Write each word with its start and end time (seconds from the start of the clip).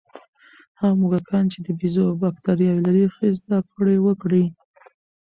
هغه 0.79 0.95
موږکان 1.01 1.45
چې 1.51 1.59
د 1.65 1.67
بیزو 1.79 2.05
بکتریاوې 2.21 2.81
لري، 2.87 3.05
ښې 3.15 3.27
زده 3.39 3.59
کړې 3.73 3.97
وکړې. 4.05 4.43